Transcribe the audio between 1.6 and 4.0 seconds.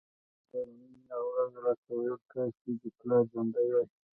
راته ویل کاشکې دې پلار ژوندی وای.